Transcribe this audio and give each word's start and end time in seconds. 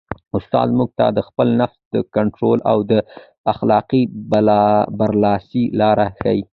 استاد 0.37 0.67
موږ 0.77 0.89
ته 0.97 1.05
د 1.17 1.19
خپل 1.27 1.47
نفس 1.61 1.79
د 1.93 1.95
کنټرول 2.15 2.59
او 2.71 2.77
د 2.91 2.93
اخلاقي 3.51 4.01
برلاسۍ 4.99 5.63
لارې 5.79 6.07
ښيي. 6.19 6.41